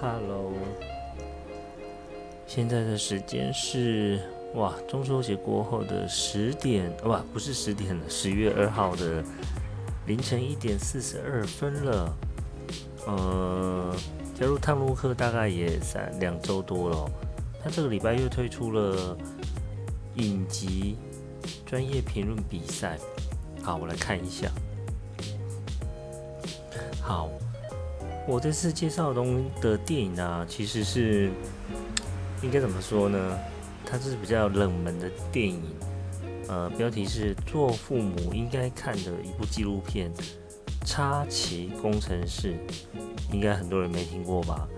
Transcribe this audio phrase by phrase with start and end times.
[0.00, 0.54] Hello，
[2.46, 4.18] 现在的时间是
[4.54, 9.22] 哇，中秋节过后的十点，哇，不是十点了，十月二号的
[10.06, 12.16] 凌晨一点四十二分了。
[13.06, 13.94] 呃，
[14.34, 17.10] 加入探路课大概也三两周多了，
[17.62, 19.14] 他这个礼拜又推出了
[20.14, 20.96] 影集
[21.66, 22.98] 专业评论比赛。
[23.62, 24.50] 好，我来看一下。
[27.02, 27.30] 好。
[28.30, 31.32] 我这次介绍的东的电影啊，其实是
[32.42, 33.38] 应该怎么说呢？
[33.84, 35.60] 它是比较冷门的电影，
[36.46, 40.14] 呃，标题是《做父母应该看的一部纪录片》，
[40.86, 42.54] 插旗工程师，
[43.32, 44.68] 应该很多人没听过吧？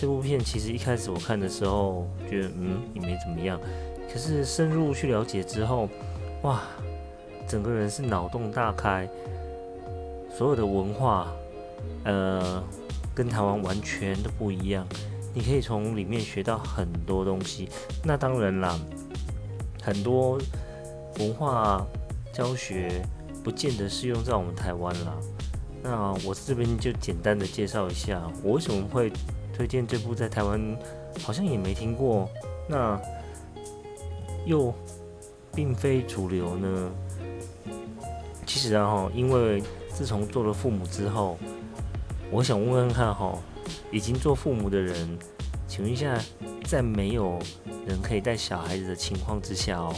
[0.00, 3.60] 这部片其实一开始我看的时候，觉得嗯也没怎么样，
[4.12, 5.88] 可是深入去了解之后，
[6.42, 6.62] 哇，
[7.48, 9.08] 整个人是脑洞大开，
[10.32, 11.32] 所有的文化，
[12.04, 12.62] 呃。
[13.14, 14.86] 跟台湾完全都不一样，
[15.34, 17.68] 你可以从里面学到很多东西。
[18.02, 18.78] 那当然啦，
[19.82, 20.38] 很多
[21.18, 21.86] 文化
[22.32, 23.02] 教学
[23.44, 25.12] 不见得适用在我们台湾啦。
[25.82, 29.12] 那我这边就简单的介绍一下，我为什么会
[29.52, 30.60] 推荐这部在台湾
[31.22, 32.28] 好像也没听过，
[32.68, 33.00] 那
[34.46, 34.72] 又
[35.54, 36.90] 并非主流呢？
[38.46, 41.36] 其实啊，因为自从做了父母之后。
[42.32, 43.38] 我想问问看哈，
[43.90, 45.18] 已经做父母的人，
[45.68, 46.18] 请问一下，
[46.64, 47.38] 在没有
[47.86, 49.94] 人可以带小孩子的情况之下哦，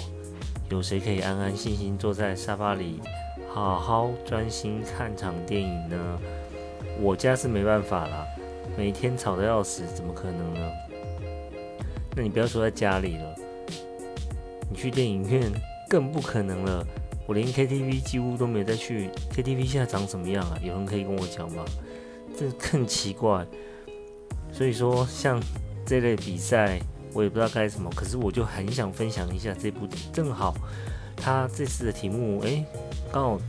[0.69, 3.01] 有谁可以安安心心坐在沙发里，
[3.49, 6.19] 好好专心看场电影呢？
[7.01, 8.27] 我家是没办法啦，
[8.77, 10.73] 每天吵得要死，怎么可能呢？
[12.17, 13.35] 那你不要说在家里了，
[14.69, 15.53] 你去电影院
[15.89, 16.85] 更不可能了。
[17.29, 20.59] 我连 KTV 几乎都没有再去，KTV 现在长什么样啊？
[20.61, 21.65] 有人可以跟我讲吗？
[22.37, 23.47] 这更奇怪，
[24.53, 25.41] 所以说像
[25.87, 26.81] 这类比赛，
[27.13, 30.55] 我也不知道该什么，可是我就很想分享一下这部，正好
[31.17, 32.65] 他这次的题目，哎，
[33.13, 33.41] 刚好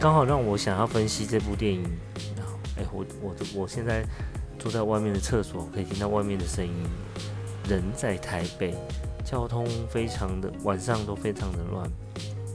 [0.00, 1.84] 刚好让我想要分析这部电影。
[2.78, 4.02] 哎，我我我现在
[4.58, 6.72] 坐在外面的厕所，可以听到外面的声音。
[7.68, 8.74] 人在台北，
[9.24, 11.90] 交通非常的晚上都非常的乱。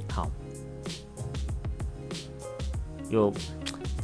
[0.10, 0.30] 好，
[3.10, 3.32] 有。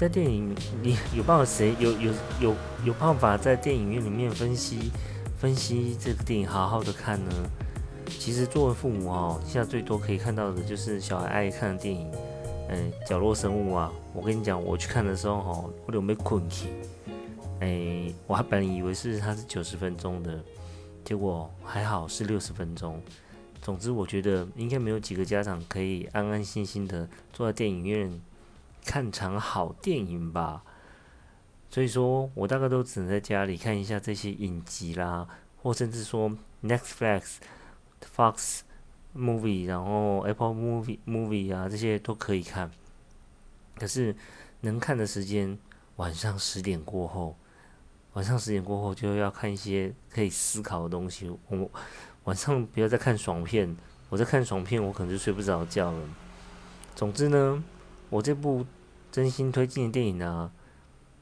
[0.03, 4.91] 在电影，你有办法谁有有有有办法在电影院里面分析
[5.38, 7.31] 分析这个电影，好好的看呢？
[8.08, 12.12] 其实作为父母哦，现在最多可以看到的就是小孩爱看的电影，
[12.68, 13.90] 嗯，角落生物啊。
[14.13, 16.68] 我跟你讲，我去看的时候哈，我都没困起？
[17.62, 20.38] 哎，我还本以为是它是九十分钟的，
[21.06, 23.02] 结果还好是六十分钟。
[23.62, 28.12] 总之，我觉得应该没有几个家长可以安安心心的坐在电影院。
[28.86, 30.64] 看场好电影吧，
[31.70, 35.28] 所以说我大概都只能在家里看一下这些影集啦，
[35.62, 37.38] 或甚至说 Netflix、
[38.16, 38.60] Fox
[39.16, 42.70] Movie，然后 Apple Movie Movie 啊这些都可以看。
[43.76, 44.16] 可是
[44.62, 45.58] 能看的时间
[45.96, 47.36] 晚上十点过后，
[48.14, 51.36] 晚上十点过后就要看一些可以思考的东西。
[51.48, 51.72] 我
[52.26, 53.76] 晚上不要再看爽片，
[54.10, 56.10] 我在看爽片我可能就睡不着觉了。
[56.96, 57.64] 总之呢。
[58.13, 58.63] 我这部
[59.12, 60.51] 真心推荐的电影呢，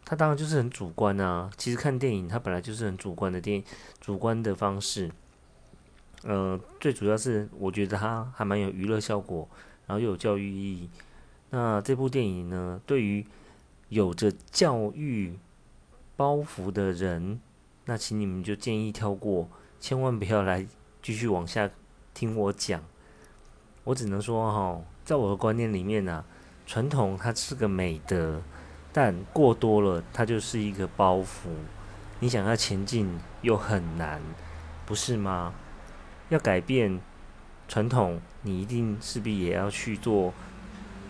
[0.03, 1.49] 它当然就是很主观啊。
[1.55, 3.63] 其实看电影它本来就是很主观的电影，
[4.01, 5.09] 主观的方式。
[6.23, 9.47] 呃，最主要是我觉得它还蛮有娱乐效果，
[9.87, 10.89] 然后又有教育意义。
[11.51, 13.25] 那这部电影呢，对于
[13.87, 15.39] 有着教育
[16.17, 17.39] 包袱的人，
[17.85, 19.47] 那请你们就建议跳过，
[19.79, 20.67] 千万不要来
[21.01, 21.69] 继续往下
[22.13, 22.83] 听我讲。
[23.85, 26.25] 我只能说哈，在我的观念里面呢。
[26.71, 28.41] 传统它是个美德，
[28.93, 31.49] 但过多了它就是一个包袱。
[32.21, 34.21] 你想要前进又很难，
[34.85, 35.53] 不是吗？
[36.29, 37.01] 要改变
[37.67, 40.33] 传统，你一定势必也要去做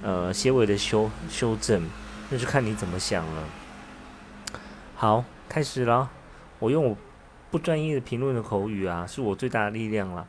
[0.02, 1.88] 呃些微的修修正，
[2.32, 3.44] 那就看你怎么想了。
[4.96, 6.10] 好，开始了。
[6.58, 6.98] 我用我
[7.52, 10.28] 不专业的评论的口语啊，是我最大的力量了。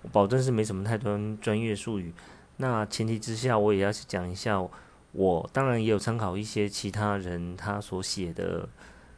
[0.00, 2.14] 我保证是没什么太多专业术语。
[2.56, 4.64] 那前提之下，我也要去讲一下，
[5.12, 8.68] 我当然也有参考一些其他人他所写的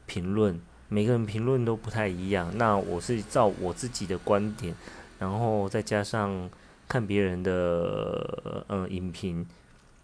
[0.07, 2.51] 评论，每个人评论都不太一样。
[2.57, 4.75] 那我是照我自己的观点，
[5.19, 6.49] 然后再加上
[6.89, 9.47] 看别人的呃影评。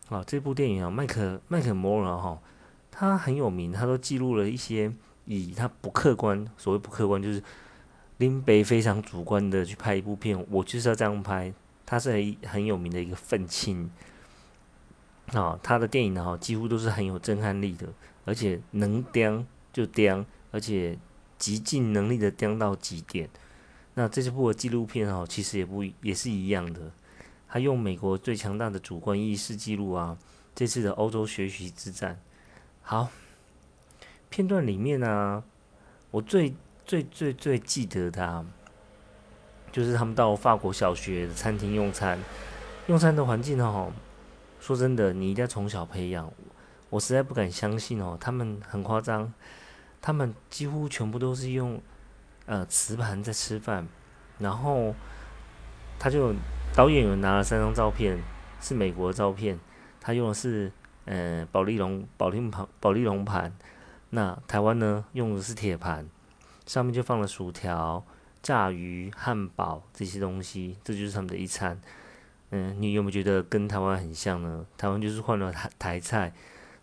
[0.09, 2.39] 啊，这部电影啊，麦克麦克摩尔哈，
[2.91, 4.93] 他很有名，他都记录了一些
[5.25, 7.43] 以他不客观，所谓不客观就是
[8.19, 11.51] 林北非常主观的去拍一部片，我就是要这样拍。
[11.85, 13.91] 他是很很有名的一个愤青
[15.33, 17.89] 啊，他的电影呢，几乎都是很有震撼力的，
[18.25, 20.99] 而且能颠就颠，而且
[21.39, 23.29] 极尽能力的刁到极点。
[23.95, 26.93] 那这部的纪录片哦，其实也不也是一样的，
[27.49, 30.17] 他用美国最强大的主观意识记录啊
[30.55, 32.19] 这次的欧洲学习之战。
[32.81, 33.11] 好，
[34.31, 35.45] 片段里面呢，
[36.11, 38.45] 我最最最最记得的，
[39.73, 42.19] 就是他们到法国小学的餐厅用餐，
[42.87, 43.91] 用餐的环境哦，
[44.61, 46.31] 说真的，你一定要从小培养。
[46.91, 49.33] 我实在不敢相信哦，他们很夸张，
[50.03, 51.81] 他们几乎全部都是用
[52.45, 53.89] 呃瓷盘在吃饭，
[54.39, 54.95] 然后
[55.99, 56.35] 他就
[56.77, 58.23] 导演有拿了三张照片，
[58.61, 59.59] 是美国的照片，
[60.03, 60.71] 他用的是
[61.07, 63.51] 呃宝丽龙宝丽盘宝丽龙盘，
[64.11, 66.07] 那台湾呢用的是铁盘，
[66.67, 68.05] 上面就放了薯条、
[68.43, 71.81] 炸鱼、汉堡这些东西，这就是他们的一餐。
[72.51, 74.67] 嗯，你有没有觉得跟台湾很像呢？
[74.77, 76.33] 台湾就是换了台台菜。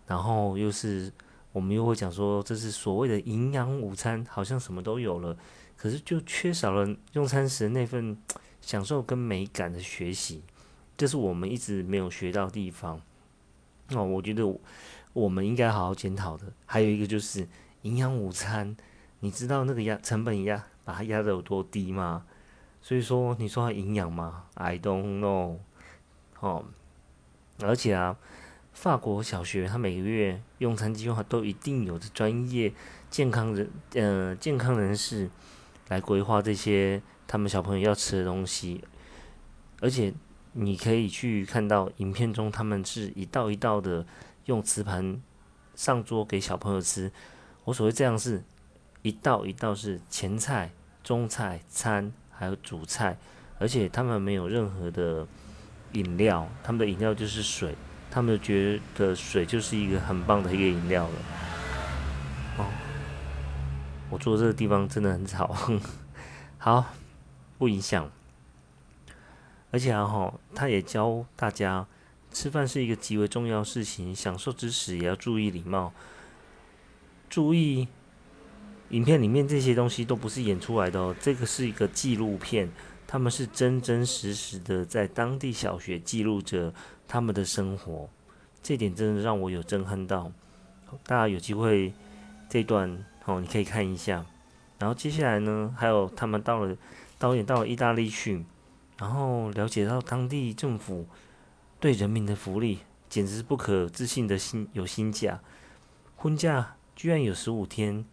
[0.08, 1.14] 然后又是
[1.52, 5.38] 我们又会讲说，这是所谓的营养午餐，好像什么都有了，
[5.78, 8.18] 可是就缺少了用餐时那份
[8.60, 10.42] 享受跟美感的学习，
[10.98, 13.00] 这是我们一直没有学到地方。
[13.90, 14.44] 哦，我觉得
[15.14, 16.46] 我们应该好好检讨的。
[16.66, 17.48] 还有一个就是
[17.84, 18.76] 营养午餐，
[19.20, 22.24] 你知道那个压成本压把它压的有多低吗？
[22.82, 25.58] 所以说你说它营养吗？I don't know。
[26.40, 26.66] 哦，
[27.62, 28.18] 而且啊。
[28.72, 32.72] 法国小学，他每个月用餐计划都一定有着专业
[33.10, 35.30] 健康人，呃，健康人士
[35.90, 38.82] 来规划这些他们小朋友要吃的东西，
[39.82, 40.14] 而且
[40.54, 44.06] 你可以去看到影片中，他们是一道一道的
[44.46, 45.22] 用瓷盘
[45.76, 47.12] 上桌给小朋友吃。
[47.66, 48.42] 我所谓这样是
[49.02, 50.72] 一道一道是前菜、
[51.04, 53.18] 中菜、餐还有主菜，
[53.58, 55.28] 而且他们没有任何的
[55.94, 57.76] 饮料，他们的饮料就是水。
[58.12, 61.14] 他们觉得水就是一个很棒的一个饮料了。
[62.58, 62.66] 哦，
[64.10, 65.56] 我坐这个地方真的很吵，
[66.58, 66.86] 好，
[67.60, 68.10] 不影响。
[69.72, 71.86] 而且啊哈，他也教大家，
[72.32, 75.94] 吃饭是一个极为重要事情，享受之时也要注意礼貌。
[77.30, 77.88] 注意，
[78.90, 82.70] 影片里面这些东西都不是演出来的哦，这个是一个纪录片，
[83.08, 86.74] 他们是真真实实的在当地小学记录着。
[87.12, 88.08] 他们的生活，
[88.62, 90.32] 这点真的让我有震撼到。
[91.08, 91.92] 大家有机会
[92.48, 94.24] 这段哦，你可以看一下。
[94.78, 96.78] 然后接下来呢，还有他们到了
[97.18, 98.46] 导演到了意大利去，
[99.00, 101.08] 然后了解到当地政府
[101.80, 102.78] 对人民的福利，
[103.10, 105.40] 简直是不可置信的薪有薪假，
[106.16, 108.06] 婚假居然有十五天，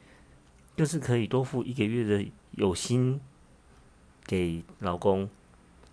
[0.76, 3.20] 就是可以多付一个月的有薪
[4.24, 5.28] 给老公。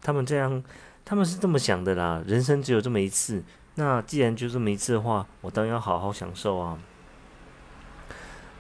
[0.02, 0.64] 他们这样。
[1.06, 3.44] 他们是这么想的啦，人生只有这么一次，
[3.76, 6.80] 那既然就这么一次的话，我当然要好好享受啊！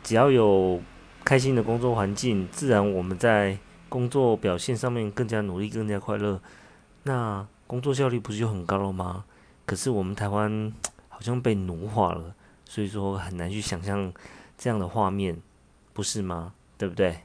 [0.03, 0.81] 只要有
[1.23, 6.41] 开心的工作环境，自然我们在工作表现上面更加努力，更加快乐，
[7.03, 9.23] 那工作效率不是就很高了吗？
[9.65, 10.73] 可是我们台湾
[11.07, 12.35] 好像被奴化了，
[12.65, 14.11] 所以说很难去想象
[14.57, 15.41] 这样的画面，
[15.93, 16.53] 不是吗？
[16.77, 17.21] 对不对？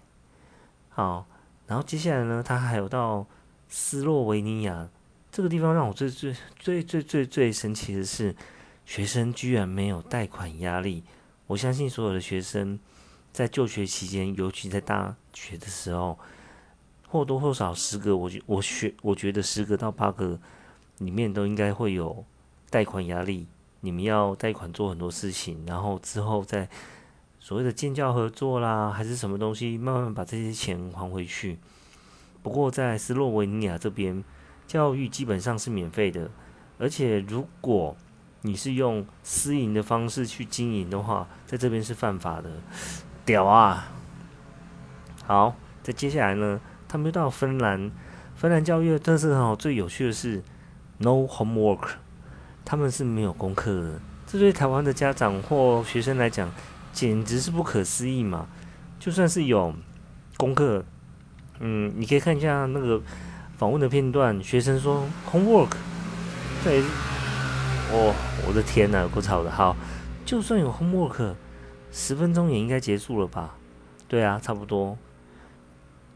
[0.91, 1.27] 好，
[1.67, 3.27] 然后接下来呢，他还有到
[3.69, 4.89] 斯洛维尼亚。
[5.31, 8.35] 这个地方让我最最最最最最神奇的是，
[8.85, 11.05] 学生居然没有贷款压力。
[11.47, 12.79] 我相信所有的学生
[13.33, 16.19] 在就学期间，尤其在大学的时候，
[17.09, 20.39] 或多或少十个，我觉我学我觉得十个到八个
[20.99, 22.25] 里面都应该会有
[22.71, 23.47] 贷款压力。
[23.81, 26.69] 你们要贷款做很多事情，然后之后再
[27.49, 31.57] 所谓的建教合作啦，还是什么东西，慢慢把这些钱还回去。
[32.43, 34.23] 不过在斯洛维尼亚这边。
[34.67, 36.29] 教育基本上是免费的，
[36.79, 37.97] 而且如果
[38.43, 42.51] 你是用私营的方式去经营的话，在这边是犯法的。
[43.25, 43.89] 屌啊！
[45.25, 47.91] 好，在接下来呢，他们又到芬兰。
[48.37, 50.43] 芬兰教育的特色哈，最有趣的是
[50.99, 51.93] no homework，
[52.63, 53.99] 他们是没有功课的。
[54.27, 56.53] 这对台湾的家长或学生来讲，
[56.99, 58.49] 简直是不可思议嘛！
[58.99, 59.73] 就算是有
[60.37, 60.85] 功课，
[61.61, 63.01] 嗯，你可以看一下那个。
[63.57, 65.71] 访问的片段，学生说 homework，
[66.65, 66.81] 在，
[67.93, 68.13] 哦，
[68.47, 69.51] 我的天呐，够吵的。
[69.51, 69.77] 好，
[70.25, 71.35] 就算有 homework，
[71.93, 73.55] 十分钟也应该结束了吧？
[74.09, 74.99] 对啊，差不多。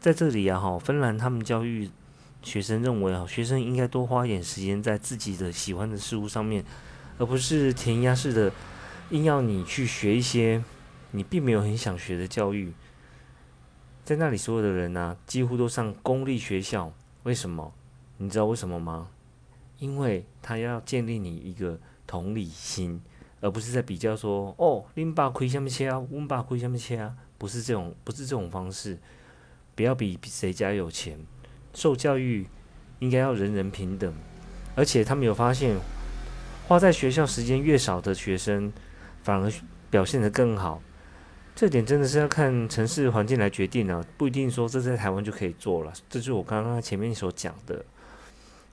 [0.01, 1.89] 在这里啊，哈，芬兰他们教育
[2.41, 6.63] 学生认为啊，学生应该多花一点时间在自己的喜欢的事物上面，
[7.17, 8.51] 而不是填鸭式的
[9.09, 10.63] 硬要你去学一些
[11.13, 12.73] 你并没有很想学的教育。
[14.03, 16.91] 在那里，所有的人呢，几乎都上公立学校。
[17.23, 17.73] 为什么？
[18.17, 19.07] 你知道为什么吗？
[19.79, 23.01] 因为他要建立你一个同理心，
[23.41, 28.97] 而不是在比较说哦，恁爸开什么车啊，温爸开什么车啊，不是这种，不是这种方式。
[29.75, 31.19] 不要比谁家有钱，
[31.73, 32.45] 受教育
[32.99, 34.13] 应该要人人平等。
[34.75, 35.77] 而且他们有发现，
[36.67, 38.71] 花在学校时间越少的学生，
[39.23, 39.51] 反而
[39.89, 40.81] 表现得更好。
[41.55, 45.93] 这点真的是要看城市环境来决定啊，不一定说这在台湾就可以做了。
[46.09, 47.85] 这是我刚刚前面所讲的。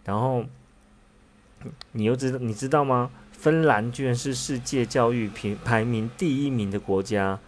[0.05, 0.45] 然后，
[1.93, 3.11] 你又知道你知道吗？
[3.33, 7.39] 芬兰居然是世界教育评排名第一名的国家，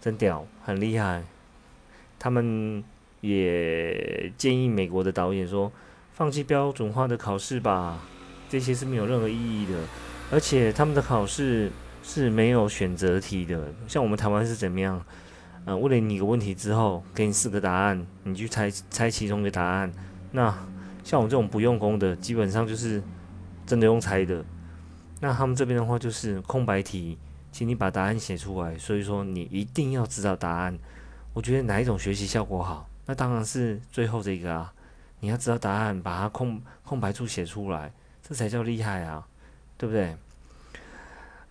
[0.00, 1.24] 真屌，很厉害。
[2.18, 2.82] 他们
[3.20, 5.70] 也建议美国的导演说
[6.14, 8.00] ：“放弃标准化的考试吧，
[8.48, 9.74] 这些是没有任何意义的。
[10.30, 11.70] 而且他们的考试
[12.08, 15.04] 是没有选择题的，像我们台湾是怎么样？
[15.64, 19.92] 嗯，问了你一个问题之后，给你四个答案，你去猜猜其中的答案。
[20.30, 20.56] 那
[21.02, 23.02] 像我这种不用功的，基本上就是
[23.66, 24.44] 真的用猜的。”
[25.20, 27.18] 那他们这边的话就是空白题，
[27.50, 28.78] 请你把答案写出来。
[28.78, 30.78] 所以说你一定要知道答案。
[31.34, 32.88] 我觉得哪一种学习效果好？
[33.04, 34.72] 那当然是最后这个啊！
[35.20, 39.26] 你要知道答案，把它空空白处写出来，这才叫厉害啊，
[39.76, 40.16] 对不对？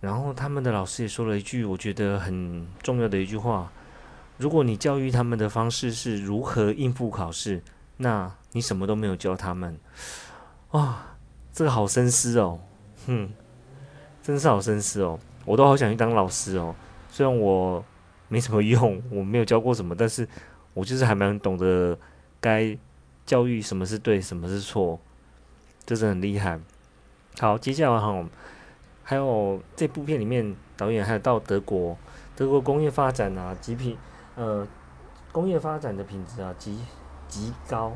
[0.00, 3.70] 然后他们的老师也说了一句我觉得很重要的一句话：
[4.38, 7.62] 如果你教育他们的方式是如何应付考试，
[7.96, 9.78] 那你什么都没有教他们。
[10.72, 11.16] 哇，
[11.52, 12.60] 这个好深思哦，
[13.06, 13.30] 哼。
[14.22, 16.74] 真是好深思哦，我都好想去当老师哦。
[17.12, 17.84] 虽然我
[18.26, 20.28] 没什么用，我没有教过什么，但是
[20.74, 21.96] 我就是还蛮懂得
[22.40, 22.76] 该
[23.24, 24.98] 教育什么是对，什么是错，
[25.84, 26.58] 真是很厉害。
[27.38, 28.28] 好，接下来哈，
[29.08, 31.96] 还有这部片里面导演还有到德国，
[32.34, 33.96] 德国工业发展啊极品，
[34.34, 34.66] 呃，
[35.30, 36.76] 工业发展的品质啊极
[37.28, 37.92] 极高，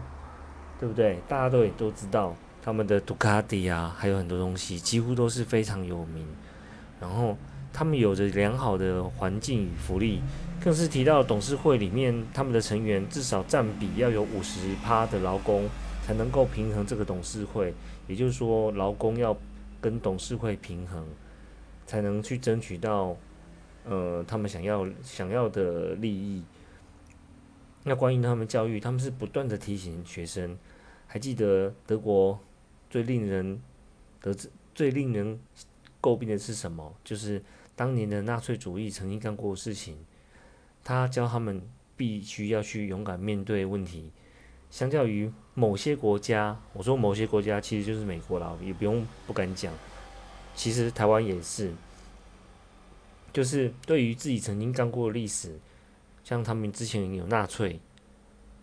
[0.79, 1.19] 对不对？
[1.27, 2.33] 大家都也都知道。
[2.63, 6.25] 他们的杜卡迪啊，还有很多东西，几乎都是非常有名。
[7.01, 7.37] 然后
[7.73, 10.23] 他们有着良好的环境与福利，
[10.63, 15.69] 更是提到董事会里面他们的成员至少占比要有五十趴的劳工，
[16.07, 17.75] 才能够平衡这个董事会。
[18.07, 19.37] 也就是说，劳工要
[19.81, 21.07] 跟董事会平衡，
[21.87, 23.17] 才能去争取到
[23.85, 26.45] 呃他们想要想要的利益。
[27.85, 30.59] 那关于他们教育，他们是不断的提醒学生，
[31.07, 32.39] 还记得德国。
[32.91, 33.63] 最令人
[34.21, 34.35] 得、
[34.75, 35.39] 最令人
[36.03, 36.93] 诟病的是什么？
[37.05, 37.41] 就是
[37.77, 39.97] 当年的纳粹主义曾经干过的事情。
[40.83, 41.63] 他教他们
[41.97, 44.11] 必须要去勇敢面对问题。
[44.71, 49.71] 相较于某些国家，我说某些国家其实就是美国啦，也不用不敢讲。
[50.55, 51.71] 其实台湾也是，
[53.31, 55.59] 就是对于自己曾经干过的历史，
[56.25, 57.79] 像他们之前有纳粹。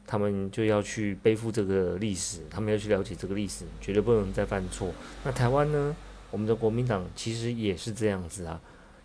[0.10, 4.94] 他们就要去背负这个历史，他们要去了解这个历史，绝对不能再犯错。
[5.25, 5.94] 那台湾呢？
[6.32, 8.62] 我们的国民党其实也是这样子啊，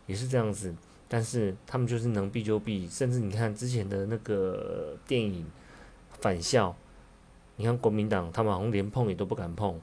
[0.07, 0.73] 也是这样子。
[1.09, 5.45] 但是他们就是能避就避，甚至你看之前的那个电影
[6.23, 6.71] 《返校》，
[7.63, 9.79] 你看国民党他们好像连碰也都不敢碰，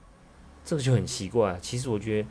[0.65, 1.57] 这个就很奇怪。
[1.61, 2.27] 其实我觉得。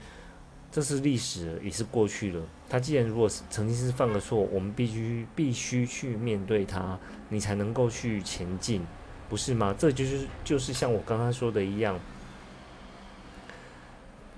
[0.70, 2.42] 这是历史，也是过去了。
[2.68, 6.98] 他既然如果是曾经是犯个错，我们必须必须去面对他，
[7.30, 8.84] 你才能够去前进，
[9.30, 9.74] 不是吗？
[9.78, 11.98] 这就是就是像我刚刚说的一样，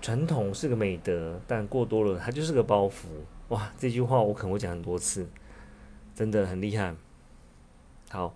[0.01, 3.07] 传统是个美德，但过多了它就是个包袱。
[3.49, 5.29] 哇，这句话我可能会讲很多次，
[6.15, 6.95] 真的很厉害。
[8.09, 8.33] 好，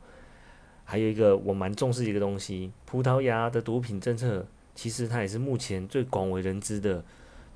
[0.85, 7.05] 还有一个我蛮重视一个东西，葡萄牙的毒品政策，其实它也是目前最广为人知的。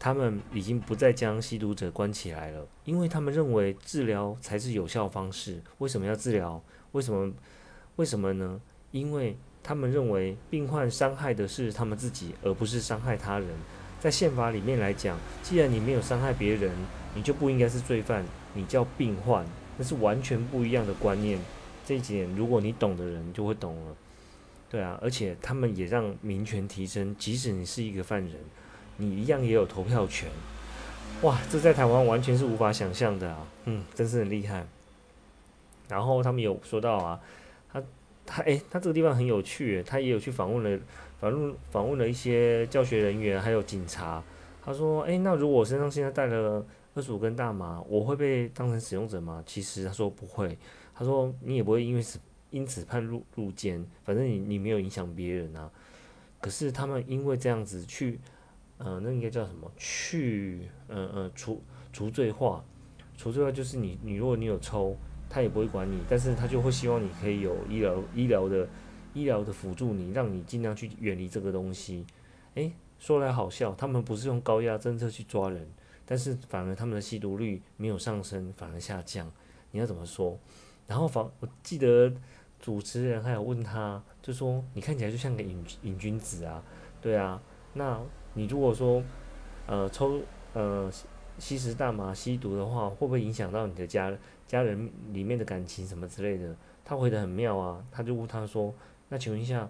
[0.00, 5.61] 他们已经不再将吸毒者关起来了，因为他们认为治疗才是有效方式。
[5.78, 6.62] 为什么要治疗？
[6.92, 7.32] 为什么？
[7.97, 8.61] 为什么呢？
[8.92, 13.49] 因为他们认为病患伤害的是他们自己，而不是伤害他人。
[13.99, 16.70] 在宪法里面来讲，既然你没有伤害别人，
[17.12, 19.44] 你就不应该是罪犯，你叫病患，
[19.76, 21.40] 那是完全不一样的观念。
[21.88, 23.97] 这一点，如果你懂的人就会懂了。
[24.71, 28.33] 对啊，而且他们也让民权提升，即使你是一个犯人。
[28.99, 30.28] 你一样也有投票权，
[31.23, 34.66] 哇，这在台湾完全是无法想象的啊，嗯，真是很厉害。
[35.88, 37.18] 然后他们有说到啊，
[37.73, 37.83] 他
[38.26, 40.78] 他诶，他这个地方很有趣，他也有去访问了
[41.18, 44.23] 访问访问了一些教学人员还有警察。
[44.62, 46.62] 他说，诶，那如果我身上现在带了
[46.99, 49.40] 二十五根大麻，我会被当成使用者吗？
[49.47, 50.59] 其实他说不会，
[50.93, 52.19] 他说你也不会因为此
[52.50, 55.71] 因此判入入监，反正你你没有影响别人啊。
[56.40, 58.19] 可是他们因为这样子去。
[58.81, 59.69] 呃，那应该叫什么？
[59.76, 61.61] 去，呃呃，除
[61.93, 62.64] 除罪化，
[63.17, 64.97] 除罪化就是你，你如果你有抽，
[65.28, 68.69] 他也不会管你，但是他就会希望你可以有医疗医疗的
[69.14, 72.07] 医疗的辅助你，让你尽量去远离这个东西。
[72.55, 75.69] 诶，说来好笑，他们不是用高压政策去抓人，
[76.10, 79.30] 但是反而他们的吸毒率没有上升，反而下降。
[79.72, 80.38] 你要怎么说？
[80.86, 82.10] 然后反我记得
[82.58, 86.62] 主持人还有问他，就说你看起来就像个瘾瘾君子啊，
[87.02, 87.38] 对啊，
[87.74, 88.00] 那
[88.32, 89.02] 你如果说
[89.66, 90.22] 呃抽
[90.54, 90.90] 呃
[91.38, 94.10] 吸食大麻吸毒的话，会不会影响到你的家
[94.46, 96.56] 家人里面的感情什么之类的？
[96.82, 98.74] 他回得很妙啊，他就问他说，
[99.10, 99.68] 那请问一下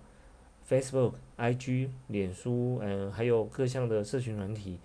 [0.69, 4.79] ，Facebook、IG、脸书，嗯，还有各项的社群软体，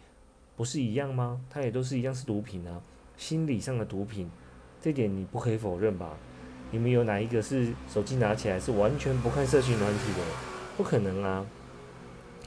[0.63, 1.41] 不是一样吗？
[1.50, 2.82] 它也都是一样是毒品啊，
[3.17, 4.32] 心理上的毒品。
[4.79, 6.15] 这点你不可以否认吧？
[6.72, 10.20] 你们有哪一个是手机拿起来是完全不看社群软体的？
[10.77, 11.46] 不可能啊！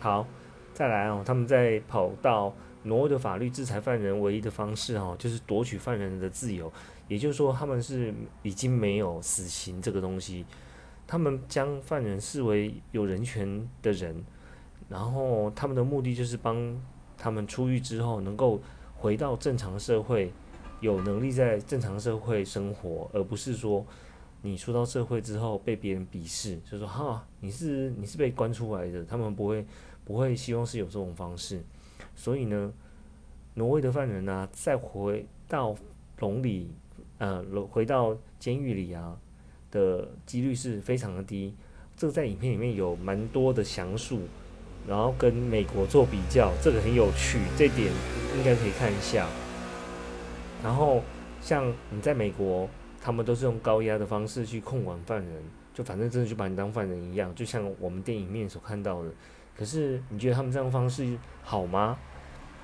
[0.01, 0.27] 好，
[0.73, 2.55] 再来哦，他们在跑到
[2.85, 6.73] 挪威的法律制裁犯人唯一的方式哦，就是夺取犯人的自由。
[7.09, 10.47] 也就是说，他们是已经没有死刑这个东西，
[11.07, 14.25] 他们将犯人视为有人权的人，
[14.89, 16.57] 然后他们的目的就是帮
[17.17, 18.61] 他们出狱之后能够
[18.97, 20.33] 回到正常社会。
[20.81, 23.85] 有能力在正常社会生活，而不是说
[24.43, 29.65] 你出到社会之后被别人鄙视，就说哈你是你是被关出来的，他们不会
[30.05, 31.63] 不会希望是有这种方式。
[32.15, 32.71] 所以呢，
[33.55, 35.75] 挪威的犯人呢，再回到
[36.19, 36.71] 笼里，
[37.17, 39.17] 呃，回到监狱里啊
[39.71, 41.55] 的几率是非常的低。
[41.97, 44.21] 这个在影片里面有蛮多的详述，
[44.87, 47.91] 然后跟美国做比较，这个很有趣，这点
[48.37, 49.27] 应该可以看一下。
[50.63, 51.03] 然后，
[51.41, 52.69] 像你在美国，
[53.01, 55.43] 他们都是用高压的方式去控管犯人，
[55.75, 59.11] 就反正真的就把你当犯人一样，就像我们电影面所看到的。
[59.57, 61.99] 可是你觉得他们这样方式好吗？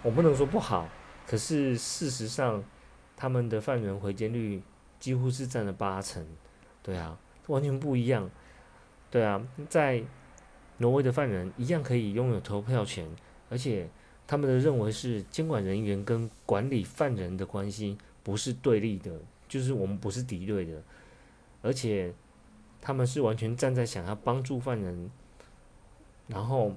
[0.03, 0.89] 我不能说不好，
[1.27, 2.63] 可是事实上，
[3.17, 4.63] 他们的犯人回监率
[4.99, 6.25] 几乎是占了八成，
[6.83, 8.29] 对啊，完全不一样。
[9.11, 10.03] 对啊，在
[10.83, 13.09] 挪威的犯人一样可以拥有投票权，
[13.49, 13.89] 而且。
[14.25, 19.11] 他们的认为是监管人员跟管理犯人的关系不是对立的，
[19.47, 20.81] 就是我们不是敌对的，
[21.61, 22.15] 而且
[22.81, 25.11] 他们是完全站在想要帮助犯人，
[26.29, 26.73] 然后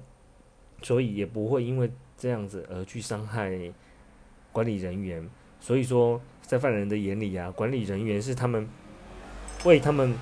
[0.82, 3.72] 所以也不会因为这样子而去伤害
[4.52, 5.26] 管理人员。
[5.58, 8.68] 所以说，在犯人的眼里啊，管理人员是他们
[9.64, 10.14] 为他们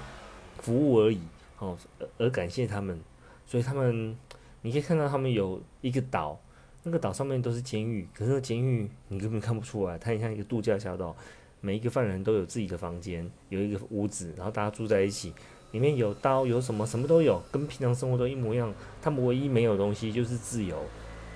[0.61, 1.20] 服务而已，
[1.59, 1.77] 哦，
[2.18, 3.01] 而感谢他们。
[3.46, 4.16] 所以他们，
[4.62, 6.40] 你可以看到他们有一个岛。
[6.87, 11.16] 那个岛上面都是监狱，可是监狱你根本看不出来，它很像一个度假小岛。
[11.62, 15.33] 每一个犯人都有自己的房间，有一个屋子，然后大家住在一起，
[15.72, 18.70] 里面有刀，有什么什么都有，跟平常生活都一模一样。
[19.00, 20.78] 他们唯一没有东西就是自由，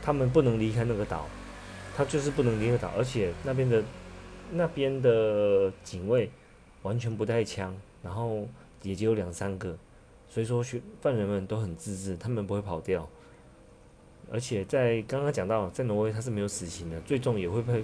[0.02, 1.26] 他们不能离开那个岛，
[1.96, 3.82] 他就是不能离开岛，而且那边的
[4.52, 6.30] 那边的警卫
[6.82, 8.46] 完全不带枪，然后
[8.82, 9.78] 也只有两三个，
[10.38, 13.08] 所以说犯人们都很自制，他们不会跑掉。
[14.30, 17.82] 而且在刚刚讲到，在挪威他是没有死刑的，最重也会被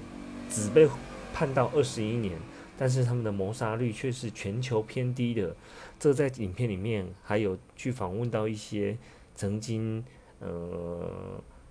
[0.49, 0.89] 只被
[1.33, 2.39] 判到二十一年，
[2.79, 5.57] 但是他们的谋杀率却是全球偏低的。
[5.99, 8.97] 这在影片里面还有去访问到一些
[9.35, 10.05] 曾经
[10.39, 11.11] 呃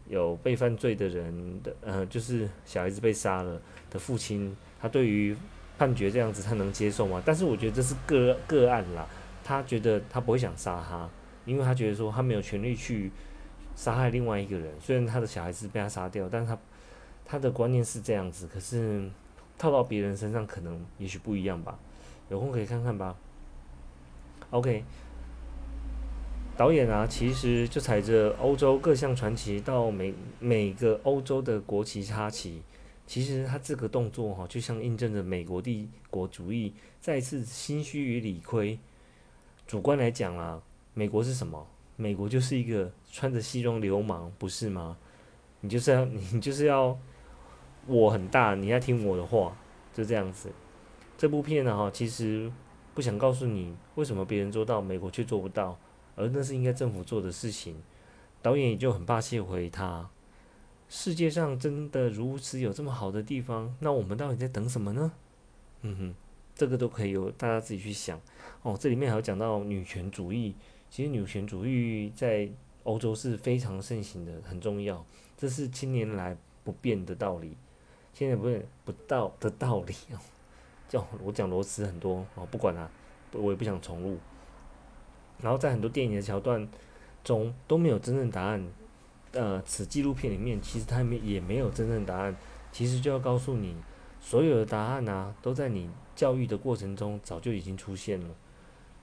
[0.10, 5.34] 有被犯罪的人的呃，就是小孩子被杀了的父亲，他对于
[5.78, 7.22] 判决这样子他能接受吗？
[7.26, 9.08] 但是我觉得这是个个案啦，
[9.44, 11.10] 他觉得他不会想杀他，
[11.46, 13.12] 因为他觉得说他没有权利去。
[13.76, 16.60] 杀害另外一个人，虽然他的小孩子被他杀掉，但是他
[17.26, 19.10] 他的观念是这样子，可是
[19.58, 21.80] 套到别人身上可能也许不一样吧。
[22.30, 23.16] 有空可以看看吧。
[24.52, 24.84] OK，
[26.56, 32.62] 导演啊，其实就踩着欧洲各项传奇到每每个欧洲的国旗插旗，
[33.08, 38.78] 其实他这个动作哈，就像印证着美国帝国主义再次心虚与理亏。
[39.66, 40.62] 主观来讲啊，
[40.94, 41.66] 美国是什么？
[41.96, 44.98] 美国就是一个穿着西装流氓，不是吗？
[45.62, 46.98] 你就是要 你就是要
[47.88, 49.56] 我很大，你要听我的话，
[49.94, 50.52] 就这样子。
[51.18, 52.52] 这部片呢，哈，其实
[52.94, 55.78] 不想告诉你为什么别人做到，美国却做不到，
[56.16, 57.76] 而那是应该政府做的事情。
[58.42, 60.10] 导演也就很霸气回他：
[60.90, 65.14] 世界上真的如此有这么好的地方，那我们到底在等什么呢？
[65.82, 66.16] 嗯哼，
[66.56, 68.20] 这个都可以由大家自己去想。
[68.62, 70.56] 哦，这里面还有讲到女权主义。
[70.90, 72.48] 其实女权主义在
[72.84, 75.04] 欧洲是非常盛行的，很重要，
[75.36, 77.58] 这是千年来不变的道理。
[78.14, 80.20] 现在不是不到的道理 哦，
[80.88, 82.88] 叫我讲螺丝很多哦，不管啦，
[83.32, 84.20] 我也不想重录。
[85.42, 86.70] 然后在很多电影的桥段
[87.24, 88.64] 中都没有真正答案，
[89.32, 92.36] 呃，此纪录片里面其实它没也没有真正答案，
[92.72, 93.76] 其实就要告诉你，
[94.26, 98.30] 所有的答案啊，都在你教育的过程中早就已经出现了。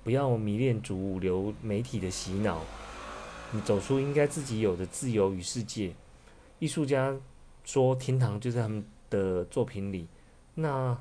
[0.03, 2.63] 不要迷恋主流媒体的洗脑，
[3.53, 5.93] 你走出应该自己有的自由与世界。
[6.59, 7.15] 艺术家
[7.65, 10.09] 说，天堂就在他们的作品里。
[10.55, 10.97] 那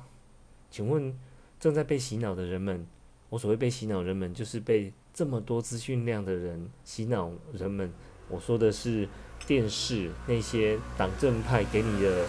[0.70, 1.18] 请问
[1.58, 2.86] 正在被洗脑的人们，
[3.30, 7.90] 我所谓被洗脑人们，就是被这么多资讯量的人洗脑人们。
[8.28, 9.08] 我说的是
[9.46, 12.28] 电视那些党政派给你的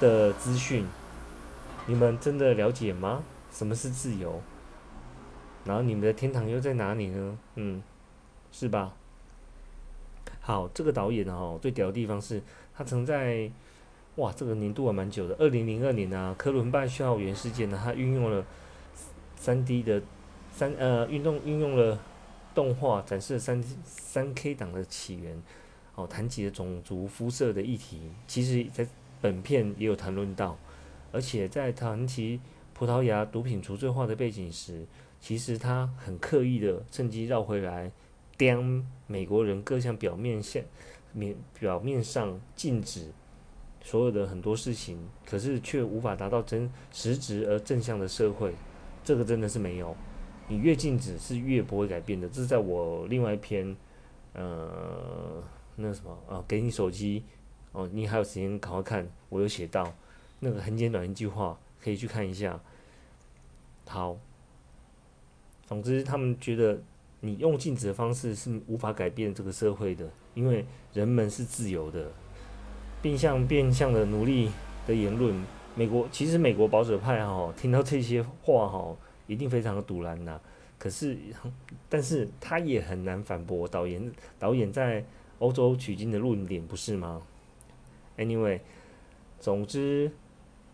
[0.00, 0.84] 的资讯，
[1.86, 3.24] 你们真的了解吗？
[3.50, 4.40] 什么是自由？
[5.64, 7.38] 然后你们的天堂又在哪里呢？
[7.56, 7.82] 嗯，
[8.50, 8.94] 是吧？
[10.40, 12.42] 好，这个导演哦，最屌的地方是
[12.74, 13.50] 他曾在
[14.16, 18.44] 哇，这个年度还蛮久的，二零零二年啊，科伦拜校园事件呢，他运用了
[19.36, 20.02] 三 D 的
[20.52, 21.98] 三呃运动运用了。
[22.54, 25.42] 动画展示了三三 K 党的起源，
[25.94, 28.86] 哦，谈及了种族肤色的议题，其实在
[29.22, 30.58] 本片也有谈论到，
[31.12, 32.40] 而且在谈及
[32.74, 34.84] 葡萄牙毒品除罪化的背景时，
[35.20, 37.92] 其实他很刻意的趁机绕回来，
[38.36, 38.60] 刁
[39.06, 40.64] 美国人各项表面现
[41.12, 43.12] 面表面上禁止
[43.82, 48.54] 所有的很多事情，可是却无法达到真实质而正向的社会，
[49.04, 49.94] 这个真的是没有。
[50.48, 53.76] 你越禁止是越不会改变的，这是在我另外一篇，
[54.32, 55.42] 呃，
[55.76, 57.24] 那什么啊，给你手机，
[57.70, 59.84] 哦，你还有时间赶快看，我有写到，
[60.44, 62.60] 那个很简短一句话，可以去看一下。
[63.86, 64.18] 好，
[65.66, 66.82] 总之他们觉得
[67.20, 72.10] 你用禁止的方式是无法改变这个社会的，因为人们是自由的，
[73.00, 74.50] 变相变相的奴隶
[74.86, 75.34] 的言论，
[75.76, 78.96] 美国其实美国保守派哈，听到这些话哈。
[79.28, 80.38] 一定非常的堵然呐，
[80.78, 81.16] 可是，
[81.88, 85.02] 但是他也很难反驳导演导演在
[85.38, 87.22] 欧洲取经的论点，不是吗
[88.18, 88.60] ？Anyway，
[89.38, 90.10] 总之，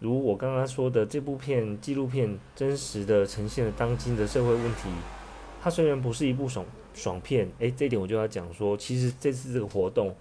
[0.00, 4.88] 如我刚刚说的，这部片纪录片真实的呈现了当今的社会问题。
[5.60, 10.14] 它虽然不是一部爽爽片，诶，这点我就要讲说，其实这次这个活动，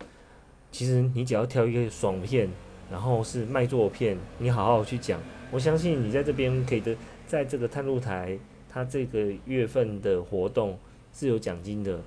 [0.72, 2.50] 其实你只要挑一个爽片，
[2.92, 5.20] 然后是卖座片，你好好去讲，
[5.52, 6.96] 我相信你在这边可以得。
[7.28, 10.80] 在这个探路台，它这个月份的活动
[11.13, 12.00] 是有奖金的，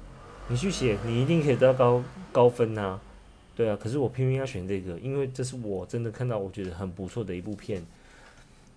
[0.48, 2.02] 你去写，你一定可以得到高
[2.32, 2.98] 高分呐，
[3.60, 3.76] 对啊。
[3.78, 7.84] 可是我偏偏要选这个，因为这是我真的看到我觉得很不错的一部片，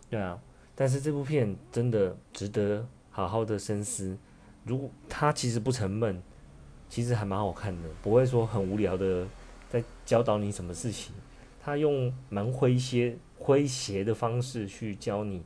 [0.10, 0.38] 对啊。
[0.76, 4.17] 但是这部片真的值得好好的深思。
[4.65, 6.22] 如果它其实不沉闷，
[6.89, 9.26] 其实还蛮好看的，不会说很无聊的
[9.69, 11.13] 在教导你什么事情。
[11.62, 15.41] 他用蛮诙谐诙谐的方式去教你。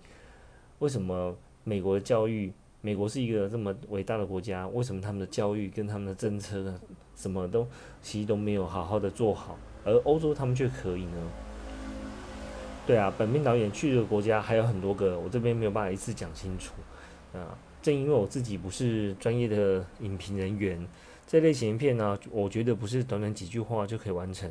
[0.80, 2.52] 为什么美国的教育？
[2.88, 6.74] 美国是一个这么伟大的国家，为什么他们的教育跟他们的政策
[7.18, 7.68] 什么都
[8.02, 11.18] 其实都没有好好的做好，而欧洲他们却可以呢？
[12.86, 16.72] 对啊，本片导演去的国家还有很多个，我这边没有办法一次讲清楚
[17.34, 17.58] 啊。
[17.82, 20.88] 正因为我自己不是专业的影评人员，
[21.28, 24.50] 这类型片呢，我觉得不是短短几句话就可以完成。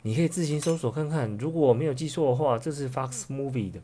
[0.00, 3.80] 你可以自行搜索看看，如果没有记错的话，这是 Fox Movie 的。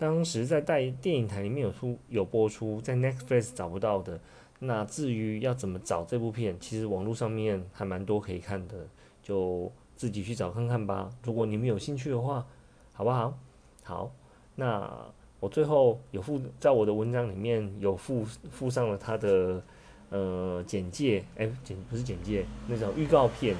[0.00, 4.18] 当时在带电影台里面有出有播出，在 Netflix 找不到的。
[4.60, 8.86] 那至于要怎么找这部片，其实网络上面还蛮多可以看的，
[9.22, 11.10] 就自己去找看看吧。
[11.22, 12.46] 如果你们有兴趣的话，
[12.94, 13.38] 好不好？
[13.84, 14.10] 好，
[14.54, 14.90] 那
[15.38, 19.62] 我最后有附在我的文章里面有附附上了他的
[20.08, 23.54] 呃简介，哎简不是简介，那种预告片，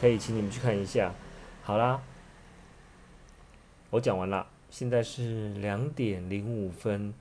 [0.00, 1.12] 可以请你们去看一下。
[1.64, 2.00] 好啦，
[3.90, 4.46] 我讲完了。
[4.70, 7.12] 现在是两点零五分，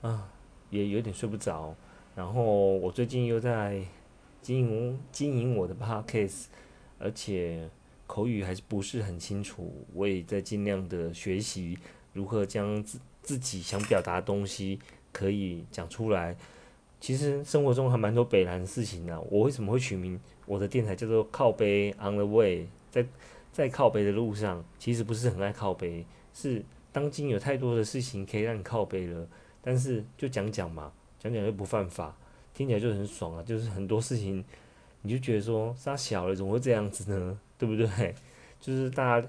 [0.00, 0.30] 啊，
[0.70, 1.74] 也有点睡不着。
[2.14, 2.42] 然后
[2.76, 3.82] 我最近又在
[4.40, 6.44] 经营经营我的 podcast，
[6.98, 7.68] 而且
[8.06, 9.74] 口语还是不是很清楚。
[9.92, 11.76] 我也在尽量的学习
[12.12, 14.78] 如何将自自己想表达的东西
[15.12, 16.36] 可以讲出来。
[17.00, 19.20] 其实生活中还蛮多北南的事情呢。
[19.28, 23.04] 我为什么会取名我的电台叫做靠背 on the way，在
[23.50, 26.64] 在靠背的路上，其实不是很爱靠背，是。
[26.92, 29.26] 当今有太多的事情可以让你靠背了，
[29.62, 32.14] 但是就讲讲嘛，讲讲又不犯法，
[32.52, 33.42] 听起来就很爽啊！
[33.42, 34.44] 就是很多事情，
[35.00, 37.38] 你就觉得说，他小了怎么会这样子呢？
[37.56, 38.14] 对不对？
[38.60, 39.28] 就是大家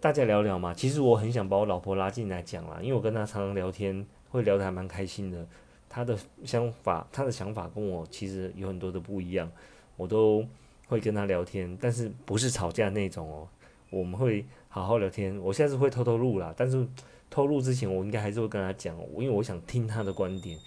[0.00, 0.72] 大家聊聊嘛。
[0.72, 5.46] 其实我很想把我老婆拉进来讲啦，因为我跟她常常聊天，会聊得还蛮开心的。
[5.88, 9.50] 她的想法，她的想法跟我其实有很多的不一样，
[9.96, 10.44] 我都
[10.88, 13.48] 会跟她聊天，但是不是吵架那种哦。
[13.94, 16.84] 我们会好好聊天，我下次会偷偷录啦，但是
[17.30, 20.58] 偷录之前，我应该还是会跟他讲，因为我想听他的观点，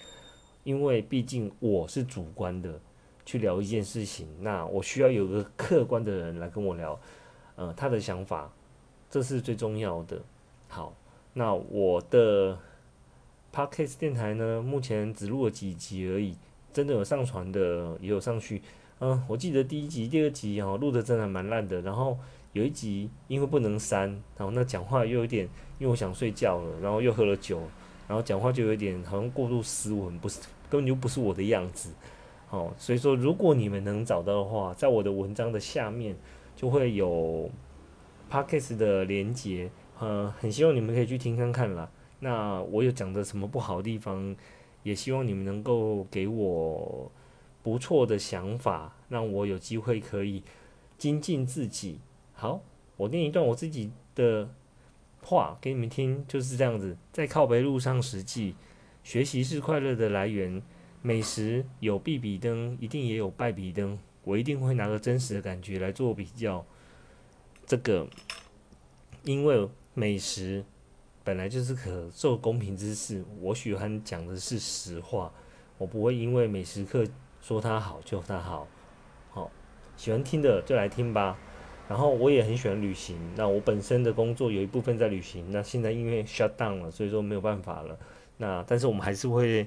[0.63, 2.80] 因为毕竟我是主观的
[3.26, 6.98] 去聊一件事情，那我需要有个客观的人来跟我聊，
[7.58, 8.50] 呃，他的想法，
[9.10, 10.22] 这是最重要的。
[10.70, 10.94] 好，
[11.34, 12.58] 那我的
[13.54, 16.38] podcast 电台呢，目前只录了几集而已，
[16.72, 18.62] 真的有上传的也有上去，
[19.00, 22.18] 嗯，我记得第一集、第二集哦，录的真的蛮烂的，然后。
[22.58, 25.46] 有一集因为不能删，然后那讲话又有点，
[25.78, 27.62] 因为我想睡觉了，然后又喝了酒，
[28.08, 30.39] 然后讲话就有点好像过度斯文，不是
[30.70, 31.91] 根本就不是我的样子。
[32.50, 36.15] 哦，所以说如果你们能找到的话，在我的文章的下面
[36.56, 37.50] 就会有
[38.32, 41.89] podcast 的连接，呃，很希望你们可以去听看看啦。
[42.20, 44.36] 那我有讲的什么不好的地方，
[44.82, 47.12] 也希望你们能够给我
[47.62, 50.41] 不错的想法，让我有机会可以
[50.98, 52.00] 精进自己。
[52.39, 52.62] 好，
[52.97, 54.47] 我念一段我自己的
[55.23, 56.95] 话给你们听，就是这样子。
[57.12, 58.54] 在靠北路上实际
[59.04, 60.62] 学习是快乐的来源，
[61.02, 63.97] 美食有必比登，一定也有败比登。
[64.23, 66.63] 我一定会拿个真实的感觉来做比较。
[67.65, 68.08] 这个，
[69.23, 70.63] 因为美食
[71.23, 75.34] 本来就是可受公平之事，我喜欢讲的是实话，
[75.80, 77.04] 我不会因为美食课
[77.41, 78.67] 说它好就它好。
[79.32, 79.50] 好，
[79.97, 81.36] 喜欢听的就来听吧。
[81.89, 87.97] 然后我也很喜欢旅行，那我本身的工作有一部分在旅行，那现在因为 shut down 了，所以说没有办法了。
[88.38, 89.65] 那但是我们还是会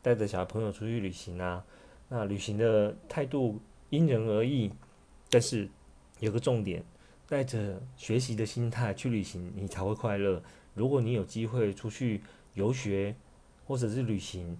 [0.00, 1.62] 带着小朋友出去旅行啊。
[2.08, 4.72] 那旅行的态度因人而异，
[5.28, 5.68] 但是
[6.20, 6.82] 有个重点，
[7.28, 10.42] 带着学习的心态去旅行，你才会快乐。
[10.74, 12.22] 如果你有机会出去
[12.54, 13.14] 游学
[13.66, 14.56] 或者是旅行，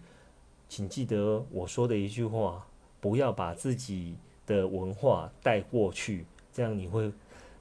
[0.68, 2.66] 请记得我说的一句话：
[3.00, 4.16] 不要把自己
[4.46, 6.26] 的文化带过去。
[6.58, 7.08] 这样你会，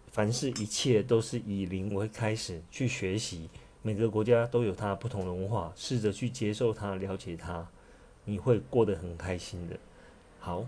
[0.08, 3.48] 凡事一切都是以零为开始去学习，
[3.84, 7.64] 每个国家都有它不同的文化，试着去接受它、了解它，
[8.26, 9.78] 你会过得很开心的。
[10.40, 10.66] 好，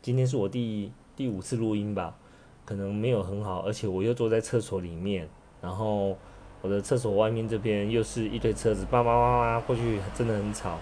[0.00, 2.16] 今天是我第第五次录音吧，
[2.64, 5.28] 可能没有很好，而且我又坐在厕所里面，
[5.60, 6.16] 然后
[6.62, 10.78] 我的厕所外面这边又是一堆车子，叭叭叭叭过去，真的很吵。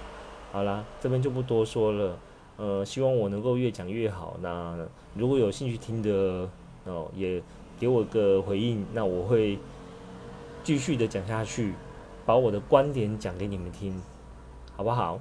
[0.50, 2.18] 好啦，这边就不多说了。
[2.56, 4.36] 呃，希望我能够越讲越好。
[4.40, 4.76] 那
[5.14, 6.48] 如果有兴趣听的
[6.84, 7.42] 哦，也
[7.78, 9.58] 给我个回应，那我会
[10.62, 11.74] 继续的讲下去，
[12.24, 14.00] 把我的观点讲给你们听，
[14.76, 15.18] 好不好？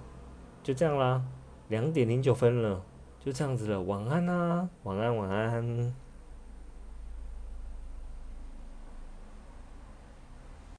[0.64, 1.22] 就这样啦，
[1.70, 2.82] 两点零九分了，
[3.24, 6.01] 就这样子了，晚安啦，晚安。